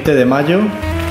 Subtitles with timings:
[0.00, 0.60] 20 de mayo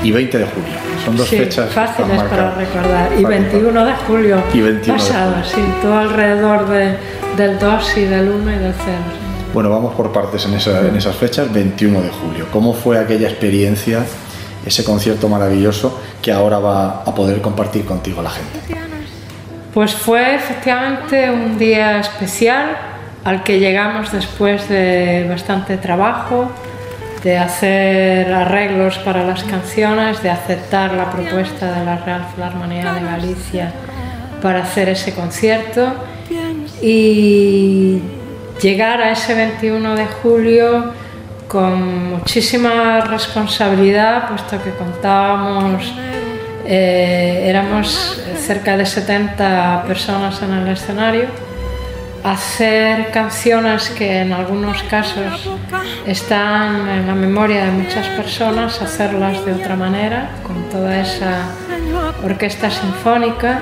[0.02, 0.72] y 20 de julio.
[1.04, 3.12] Son dos sí, fechas fáciles para recordar.
[3.16, 6.96] Y 21 de julio y 21 pasado, de sí, todo alrededor de,
[7.36, 8.96] del 2 y del 1 y del 0.
[9.54, 11.52] Bueno, vamos por partes en, esa, en esas fechas.
[11.52, 12.46] 21 de julio.
[12.52, 14.04] ¿Cómo fue aquella experiencia,
[14.66, 18.58] ese concierto maravilloso que ahora va a poder compartir contigo la gente?
[19.72, 22.76] Pues fue efectivamente un día especial
[23.22, 26.50] al que llegamos después de bastante trabajo,
[27.22, 33.00] de hacer arreglos para las canciones, de aceptar la propuesta de la Real Filarmonía de
[33.02, 33.72] Galicia
[34.40, 35.92] para hacer ese concierto.
[36.82, 38.00] Y
[38.60, 40.92] llegar a ese 21 de julio
[41.46, 45.92] con muchísima responsabilidad, puesto que contábamos,
[46.64, 51.24] eh, éramos cerca de 70 personas en el escenario,
[52.24, 55.50] hacer canciones que en algunos casos
[56.06, 61.48] están en la memoria de muchas personas, hacerlas de otra manera, con toda esa
[62.24, 63.60] orquesta sinfónica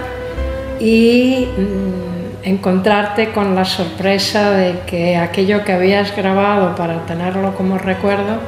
[0.81, 7.79] y mm, encontrarte con la sorpresa de que aquello que habías grabado para tenerlo como
[7.79, 8.39] recuerdo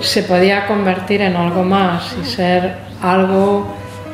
[0.00, 3.66] se podía convertir en algo más y ser algo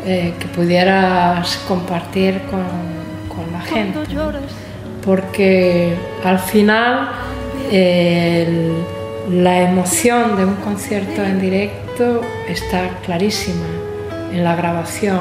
[0.06, 2.64] eh, que pudieras compartir con,
[3.34, 4.00] con la gente.
[5.04, 7.10] Porque al final
[9.30, 13.66] la emoción de un concierto en directo está clarísima
[14.32, 15.20] en la grabación.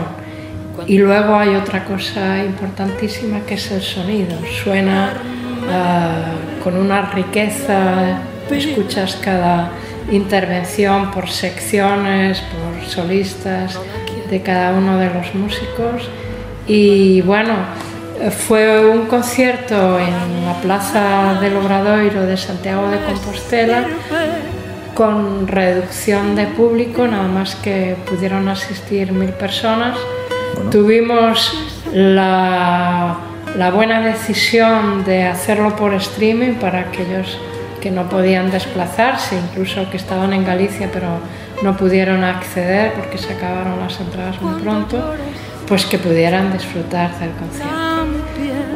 [0.87, 4.35] Y luego hay otra cosa importantísima que es el sonido.
[4.63, 5.13] Suena
[5.69, 9.71] ah, con una riqueza, escuchas cada
[10.11, 13.79] intervención por secciones, por solistas
[14.29, 16.09] de cada uno de los músicos.
[16.67, 17.53] Y bueno,
[18.31, 23.87] fue un concierto en la Plaza del Obradoiro de Santiago de Compostela
[24.93, 29.97] con reducción de público, nada más que pudieron asistir mil personas.
[30.71, 31.57] Tuvimos
[31.93, 33.17] la,
[33.57, 37.39] la buena decisión de hacerlo por streaming para aquellos
[37.81, 41.19] que no podían desplazarse, incluso que estaban en Galicia pero
[41.63, 45.15] no pudieron acceder porque se acabaron las entradas muy pronto,
[45.67, 47.82] pues que pudieran disfrutar del concierto.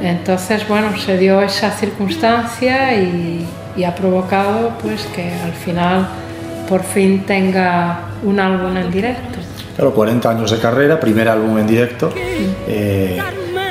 [0.02, 6.08] Entonces, bueno, se dio esa circunstancia y, y ha provocado pues que al final
[6.68, 9.40] por fin tenga un álbum en directo.
[9.75, 12.12] Claro, 40 años de carrera, primer álbum en directo.
[12.68, 13.22] eh,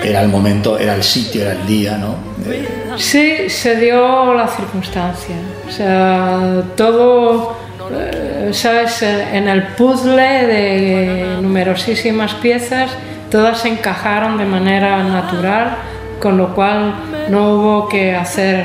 [0.05, 2.15] era el momento, era el sitio, era el día, ¿no?
[2.49, 5.35] Eh, Sí, se dio la circunstancia.
[5.69, 7.57] O sea, todo,
[7.93, 9.03] eh, ¿sabes?
[9.03, 12.91] En el puzzle de numerosísimas piezas,
[13.31, 15.77] todas encajaron de manera natural,
[16.21, 16.95] con lo cual
[17.29, 18.65] no hubo que hacer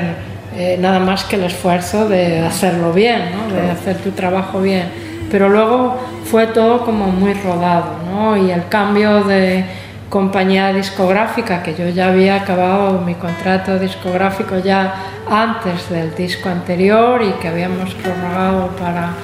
[0.56, 3.54] eh, nada más que el esfuerzo de hacerlo bien, ¿no?
[3.54, 4.90] de hacer tu trabajo bien.
[5.30, 8.36] Pero luego fue todo como muy rodado, ¿no?
[8.36, 9.64] Y el cambio de
[10.10, 14.94] compañía discográfica, que yo ya había acabado mi contrato discográfico ya
[15.30, 19.14] antes del disco anterior y que habíamos prorrogado para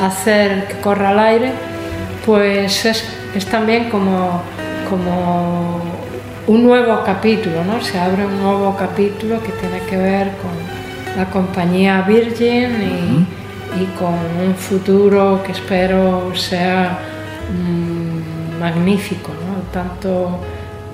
[0.00, 1.50] hacer que corra al aire,
[2.24, 3.04] pues es,
[3.34, 4.40] es también como,
[4.88, 5.80] como
[6.46, 7.80] un nuevo capítulo, ¿no?
[7.80, 10.52] Se abre un nuevo capítulo que tiene que ver con
[11.16, 14.14] la compañía Virgin y, y con
[14.46, 16.98] un futuro que espero sea
[17.50, 19.62] mm, magnífico, ¿no?
[19.72, 20.38] tanto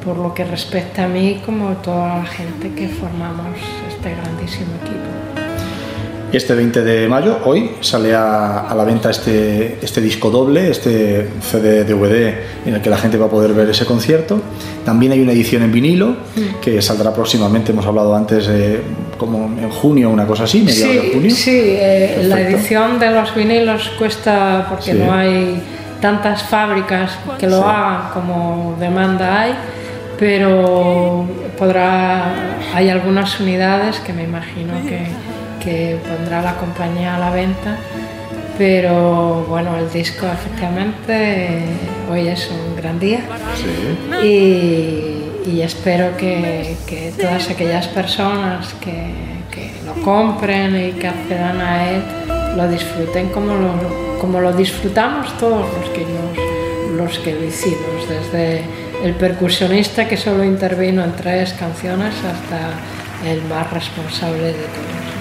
[0.04, 3.58] por lo que respecta a mí como a toda la gente que formamos
[3.88, 5.21] este grandísimo equipo.
[6.32, 11.28] Este 20 de mayo, hoy, sale a, a la venta este, este disco doble, este
[11.42, 12.34] CD DVD
[12.64, 14.40] en el que la gente va a poder ver ese concierto.
[14.82, 16.16] También hay una edición en vinilo
[16.62, 18.80] que saldrá próximamente, hemos hablado antes, eh,
[19.18, 21.30] como en junio, una cosa así, mediados de Sí, junio.
[21.34, 24.98] sí eh, la edición de los vinilos cuesta porque Sí.
[24.98, 25.62] no hay
[26.00, 27.62] tantas fábricas que lo Sí.
[27.66, 29.52] hagan como demanda hay,
[30.18, 31.26] pero
[31.58, 32.32] podrá,
[32.74, 35.00] hay algunas unidades que me imagino que,
[35.62, 37.76] que pondrá la compañía a la venta,
[38.58, 41.60] pero bueno, el disco efectivamente
[42.10, 43.20] hoy es un gran día
[43.56, 44.26] Sí.
[44.26, 49.12] y, y espero que, que todas aquellas personas que,
[49.50, 52.02] que lo compren y que accedan a él
[52.56, 58.06] lo disfruten como lo, como lo disfrutamos todos los que, nos- los que lo hicimos,
[58.08, 58.62] desde
[59.02, 65.11] el percusionista que solo intervino en tres canciones hasta el más responsable de todos.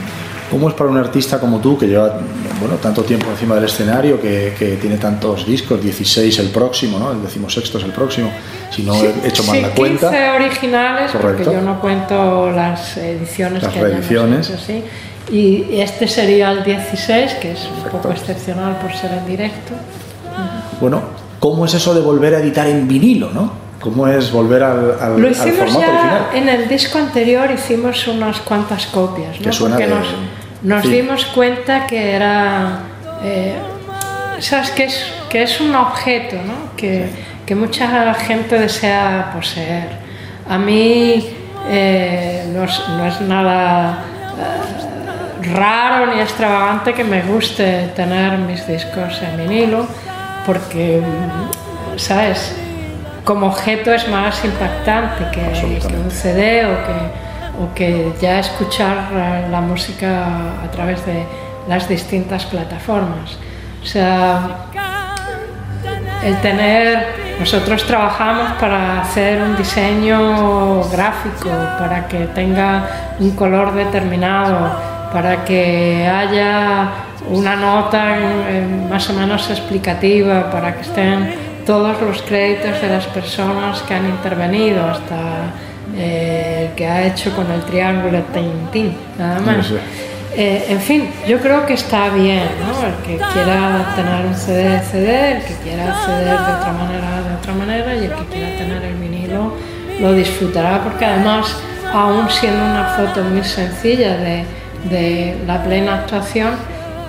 [0.52, 2.20] ¿Cómo es para un artista como tú, que lleva
[2.60, 7.12] bueno, tanto tiempo encima del escenario, que, que tiene tantos discos, 16 el próximo, ¿no?
[7.14, 8.30] el decimosexto es el próximo,
[8.70, 10.10] si no he hecho mal Sí, la cuenta?
[10.12, 11.38] 15 originales, Correcto.
[11.46, 14.50] porque yo no cuento las ediciones Las que reediciones.
[14.50, 14.84] hecho, sí.
[15.32, 19.72] Y este sería el 16, que es un poco excepcional por ser en directo.
[20.82, 21.02] Bueno,
[21.40, 23.54] ¿cómo es eso de volver a editar en vinilo, no?
[23.80, 26.26] ¿Cómo es volver al, al, Lo hicimos al formato ya original?
[26.36, 29.46] en el disco anterior, hicimos unas cuantas copias, ¿no?
[29.46, 30.08] Que suena Porque de- nos,
[30.64, 30.90] nos sí.
[30.90, 32.80] dimos cuenta que era,
[33.24, 33.56] eh,
[34.40, 36.76] sabes, que es, que es un objeto, ¿no?
[36.76, 37.10] Que,
[37.46, 39.90] que mucha gente desea poseer.
[40.48, 41.30] A mí
[41.70, 44.00] eh, no, es, no es nada
[44.38, 49.88] eh, raro ni extravagante que me guste tener mis discos en vinilo,
[50.46, 51.02] porque,
[51.98, 52.56] ¿sabes?
[53.24, 55.42] Como objeto es más impactante que,
[55.88, 59.12] que un CD o que, o que ya escuchar
[59.50, 60.26] la música
[60.64, 61.26] a través de
[61.68, 63.38] las distintas plataformas.
[63.82, 64.68] O sea,
[66.24, 71.50] el tener, nosotros trabajamos para hacer un diseño gráfico,
[71.80, 74.72] para que tenga un color determinado,
[75.12, 76.90] para que haya
[77.30, 78.18] una nota
[78.90, 84.06] más o menos explicativa, para que estén todos los créditos de las personas que han
[84.08, 85.52] intervenido, hasta
[86.02, 89.68] eh, el que ha hecho con el triángulo Tintín, nada más.
[89.68, 89.80] Sí, sí.
[90.34, 92.88] Eh, en fin, yo creo que está bien, ¿no?
[92.88, 97.36] El que quiera tener un CD, CD, el que quiera acceder de otra manera, de
[97.36, 99.54] otra manera, y el que quiera tener el vinilo
[100.00, 101.56] lo disfrutará, porque además,
[101.94, 104.46] aún siendo una foto muy sencilla de,
[104.90, 106.52] de la plena actuación,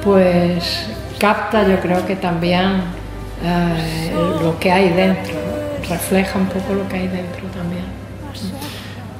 [0.02, 2.82] pues capta yo creo que también
[3.44, 4.12] eh,
[4.42, 5.88] lo que hay dentro, ¿no?
[5.88, 7.81] refleja un poco lo que hay dentro también.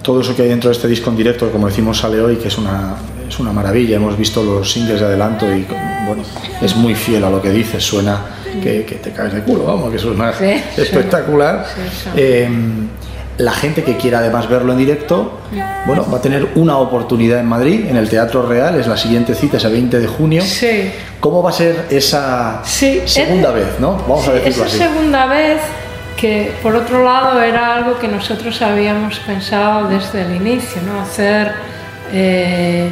[0.02, 2.36] Todo eso que hay dentro de este disco en directo, que como decimos sale hoy,
[2.36, 2.96] que es una,
[3.28, 3.96] es una maravilla.
[3.96, 5.66] Hemos visto los singles de adelanto y
[6.06, 6.22] bueno,
[6.60, 8.18] es muy fiel a lo que dices, suena
[8.62, 11.66] que, que te caes de culo, vamos, que suena Sí, espectacular.
[11.74, 12.08] Sí, sí.
[12.16, 12.48] Eh,
[13.38, 15.38] la gente que quiera además verlo en directo,
[15.86, 19.34] bueno, va a tener una oportunidad en Madrid, en el Teatro Real, es la siguiente
[19.34, 20.42] cita, es el 20 de junio.
[20.42, 20.90] Sí.
[21.18, 23.92] ¿Cómo va a ser esa segunda vez, no?
[24.06, 24.78] Vamos a decirlo esa así.
[24.78, 25.60] segunda vez
[26.16, 31.00] que por otro lado era algo que nosotros habíamos pensado desde el inicio, ¿no?
[31.00, 31.52] Hacer,
[32.12, 32.90] eh,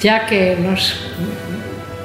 [0.00, 1.10] ya que nos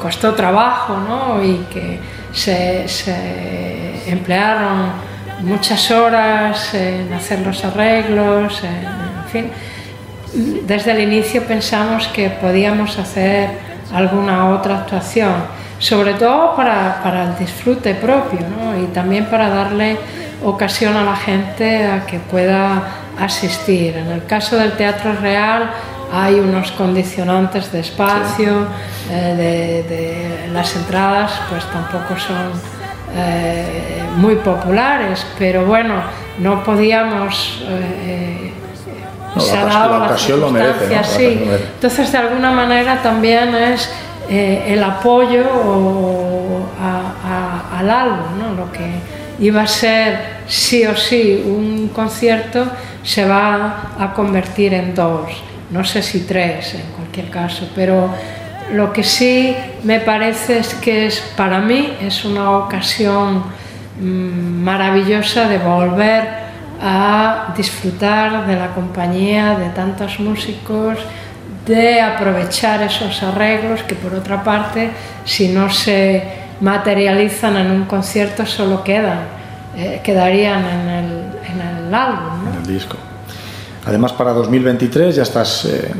[0.04, 1.42] costó trabajo ¿no?
[1.42, 1.98] y que
[2.34, 4.92] se, se emplearon
[5.44, 9.51] muchas horas en hacer los arreglos, en, en fin,
[10.68, 13.50] desde el inicio pensamos que podíamos hacer
[13.94, 15.34] alguna otra actuación,
[15.80, 18.78] sobre todo para, para el disfrute propio ¿no?
[18.78, 19.98] y también para darle
[20.44, 22.84] ocasión a la gente a que pueda
[23.19, 23.95] asistir.
[23.98, 25.69] En el caso del Teatro Real
[26.12, 28.68] hay unos condicionantes de espacio,
[29.12, 29.34] eh,
[29.88, 32.51] de, de- las entradas pues tampoco son
[33.16, 35.95] eh, muy populares, pero bueno,
[36.40, 37.63] no podíamos...
[37.68, 38.51] eh,
[39.36, 40.95] No, se la ha dado la ocasión lo merece, ¿no?
[40.95, 41.25] La sí.
[41.25, 41.66] ocasión lo merece.
[41.75, 43.90] Entonces, de alguna manera también es
[44.30, 47.13] eh, el apoyo o- a-
[47.75, 48.54] a- al álbum, ¿no?
[48.66, 48.86] Lo que
[49.40, 52.66] iba a ser sí o sí un concierto
[53.04, 55.31] se va a convertir en dos,
[55.72, 58.10] no sé si tres en cualquier caso, pero
[58.72, 63.44] lo que sí me parece es que es para mí es una ocasión
[64.00, 66.44] mm, maravillosa de volver
[66.81, 70.97] a disfrutar de la compañía de tantos músicos,
[71.66, 74.90] de aprovechar esos arreglos que por otra parte,
[75.23, 76.23] si no se
[76.59, 79.43] materializan en un concierto, solo quedan,
[79.75, 81.06] eh, quedarían en el,
[81.51, 82.44] en el álbum.
[82.45, 82.51] ¿no?
[82.51, 82.97] en el disco.
[83.85, 85.92] Además, para 2023 ya estás, eh,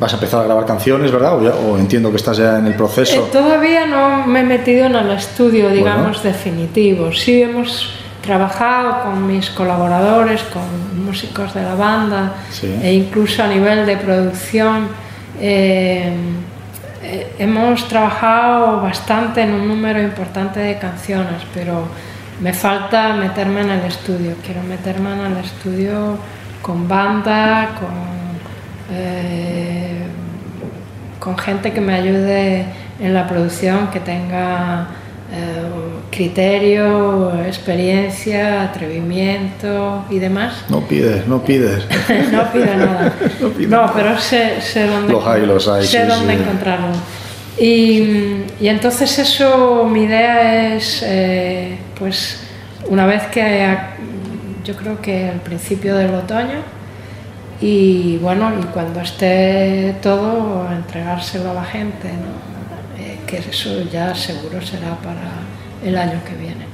[0.00, 1.36] vas a empezar a grabar canciones, ¿verdad?
[1.38, 3.22] O, ya- o entiendo que estás ya en el Eh, proceso.
[3.32, 6.22] todavía no me he metido en el estudio, digamos, Bueno.
[6.24, 7.12] definitivo.
[7.12, 7.90] Sí hemos
[8.22, 12.74] trabajado con mis colaboradores, con músicos de la banda Sí.
[12.82, 14.88] e incluso a nivel de producción.
[15.40, 16.12] eh,
[17.00, 21.84] eh, hemos trabajado bastante en un número importante de canciones, pero
[22.40, 24.34] me falta meterme en el estudio.
[24.44, 26.16] Quiero meterme en el estudio
[26.62, 28.08] con banda, con
[28.90, 30.02] eh,
[31.18, 32.64] con gente que me ayude
[33.00, 34.86] en la producción, que tenga
[35.30, 35.62] eh,
[36.10, 40.64] criterio, experiencia, atrevimiento y demás.
[40.68, 41.84] No pides, no pides.
[42.32, 43.12] no pido nada.
[43.40, 43.92] No pido No, nada.
[43.94, 46.42] pero sé, sé dónde, Los hay, los hay, sé sí, dónde sí.
[46.42, 46.86] encontrarlo.
[47.60, 52.40] Y, y entonces eso, mi idea es, eh, pues,
[52.88, 53.76] una vez que,
[54.64, 56.62] yo creo que al principio del otoño,
[57.60, 63.02] y bueno, y cuando esté todo, entregárselo a la gente, ¿no?
[63.02, 65.28] Eh, que eso ya seguro será para
[65.84, 66.67] el año que viene.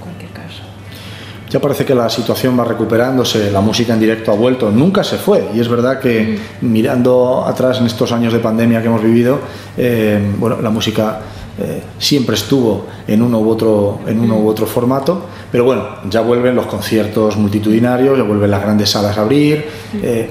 [1.54, 5.18] Ya parece que la situación va recuperándose, la música en directo ha vuelto, nunca se
[5.18, 5.50] fue.
[5.54, 6.66] Y es verdad que mm.
[6.66, 9.38] mirando atrás en estos años de pandemia que hemos vivido,
[9.76, 11.20] eh, bueno, la música
[11.56, 16.20] eh, siempre estuvo en uno u otro en uno u otro formato pero bueno ya
[16.20, 19.64] vuelven los conciertos multitudinarios ya vuelven las grandes salas a abrir
[20.02, 20.28] eh,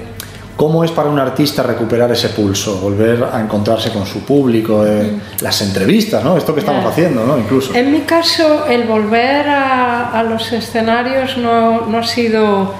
[0.56, 5.18] ¿Cómo es para un artista recuperar ese pulso, volver a encontrarse con su público, eh,
[5.40, 6.36] las entrevistas, ¿no?
[6.36, 7.36] Esto que estamos haciendo, ¿no?
[7.36, 7.74] Incluso.
[7.74, 12.72] En mi caso, el volver a, los escenarios no, no ha sido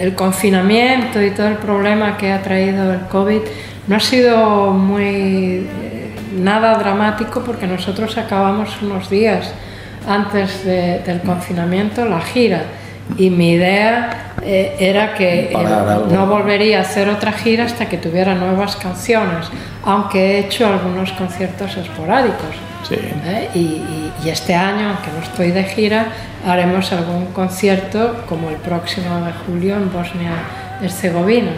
[0.00, 3.40] el confinamiento y todo el problema que ha traído el COVID
[3.86, 9.52] no ha sido muy eh, nada dramático porque nosotros acabamos unos días
[10.08, 12.62] antes del confinamiento la gira
[13.16, 15.52] y mi idea eh, era que
[16.10, 19.48] no volvería a hacer otra gira hasta que tuviera nuevas canciones,
[19.84, 22.56] aunque he hecho algunos conciertos esporádicos.
[22.90, 23.48] ¿eh?
[23.54, 23.82] Y,
[24.24, 26.06] y, este año, aunque no estoy de gira,
[26.46, 31.52] haremos algún concierto como el próximo de julio en Bosnia-Herzegovina.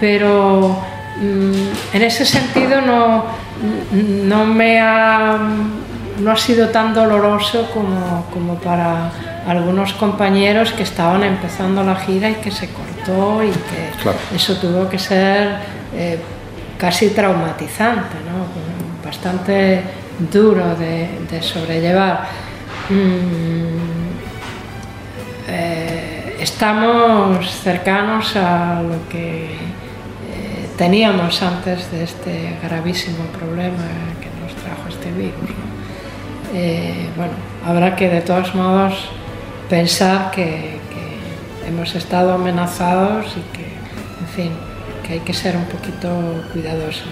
[0.00, 0.76] Pero
[1.20, 3.24] Mm, en ese sentido no,
[3.92, 5.36] no me ha,
[6.20, 9.10] no ha sido tan doloroso como, como para
[9.48, 14.88] algunos compañeros que estaban empezando la gira y que se cortó y que eso tuvo
[14.88, 15.56] que ser
[15.94, 16.18] eh,
[16.76, 18.46] casi traumatizante, ¿no?
[19.04, 19.82] bastante
[20.30, 22.26] duro de, sobrellevar.
[22.90, 23.78] Mm,
[25.48, 29.78] eh, estamos cercanos a lo que
[30.78, 33.82] teníamos antes de este gravísimo problema
[34.20, 35.50] que nos trajo este virus.
[36.54, 37.32] Eh, bueno,
[37.66, 39.10] habrá que de todos modos
[39.68, 44.52] pensar que, que, hemos estado amenazados y que, en fin,
[45.06, 46.08] que hay que ser un poquito
[46.52, 47.04] cuidadosos.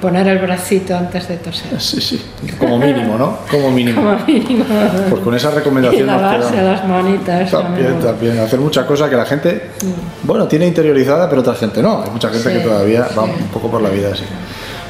[0.00, 1.70] Poner el bracito antes de toser.
[1.80, 2.22] Sí, sí,
[2.58, 3.38] como mínimo, ¿no?
[3.50, 4.02] Como mínimo.
[4.02, 4.64] Como mínimo.
[5.08, 6.02] Pues con esa recomendación.
[6.02, 7.50] Y lavarse las manitas.
[7.50, 8.38] También, también.
[8.38, 10.26] Hacer muchas cosas que la gente, mm.
[10.26, 12.02] bueno, tiene interiorizada, pero otra gente no.
[12.02, 14.24] Hay mucha gente que todavía va un poco por la vida así.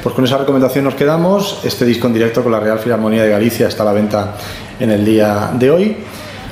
[0.03, 1.61] Pues con esa recomendación nos quedamos.
[1.63, 4.35] Este disco en directo con la Real Filarmonía de Galicia está a la venta
[4.79, 5.97] en el día de hoy.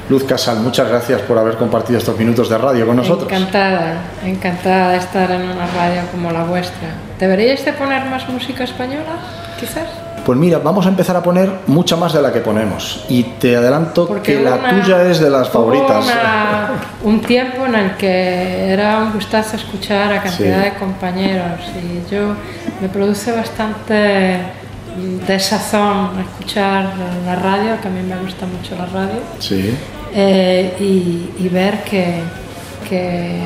[0.10, 3.32] Luz Casal, muchas gracias por haber compartido estos minutos de radio con nosotros.
[3.32, 6.90] Encantada, encantada de estar en una radio como la vuestra.
[7.20, 9.18] ¿Deberíais de poner más música española,
[9.60, 9.88] quizás?
[10.26, 13.06] Pues mira, vamos a empezar a poner mucha más de la que ponemos.
[13.10, 16.06] Y te adelanto que la tuya es de las favoritas.
[17.04, 22.36] un tiempo en el que era un gustazo escuchar a cantidad de compañeros y yo
[22.82, 24.63] me produce bastante
[25.28, 26.94] desazón escuchar
[27.26, 29.76] la radio, que a mí me gusta mucho la radio, sí.
[30.16, 30.76] Eh,
[31.40, 32.20] y, ver que,
[32.88, 33.40] que,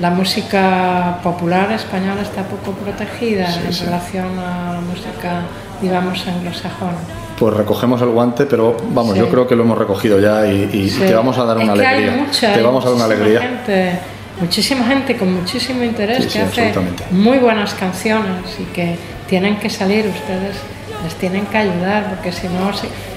[0.00, 5.42] la música popular española está poco protegida en relación a la música,
[5.80, 6.98] digamos, anglosajona.
[7.38, 11.14] Pues recogemos el guante, pero vamos, yo creo que lo hemos recogido ya y, te
[11.14, 12.26] vamos a dar una alegría.
[12.30, 13.40] te vamos a dar una alegría.
[13.40, 13.98] Gente,
[14.40, 16.72] muchísima gente con muchísimo interés que hace
[17.12, 18.96] muy buenas canciones y que
[19.28, 20.56] tienen que salir ustedes
[21.04, 22.70] les tienen que ayudar, porque si no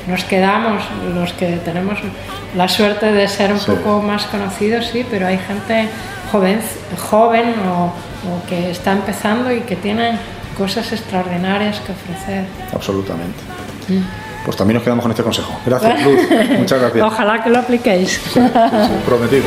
[0.07, 0.83] nos quedamos,
[1.13, 1.99] los que tenemos
[2.55, 5.89] la suerte de ser un poco más conocidos, sí, pero hay gente
[6.31, 6.59] joven,
[7.09, 7.93] joven o,
[8.47, 10.17] que está empezando y que tienen
[10.57, 12.45] cosas extraordinarias que ofrecer.
[12.73, 13.39] Absolutamente.
[13.87, 14.01] Mm.
[14.45, 15.53] Pues también nos quedamos con este consejo.
[15.65, 16.21] Gracias, Luz.
[16.57, 17.05] Muchas gracias.
[17.05, 18.21] Ojalá que lo apliquéis.
[19.05, 19.45] prometido.